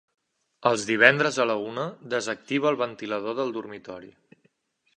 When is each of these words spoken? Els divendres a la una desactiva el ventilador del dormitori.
Els 0.69 0.85
divendres 0.91 1.37
a 1.43 1.45
la 1.49 1.57
una 1.65 1.83
desactiva 2.13 2.71
el 2.73 2.79
ventilador 2.81 3.39
del 3.41 3.53
dormitori. 3.59 4.11